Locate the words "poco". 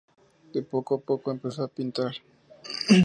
0.63-0.95, 1.01-1.29